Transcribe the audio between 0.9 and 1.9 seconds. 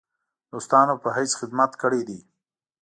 په حیث خدمت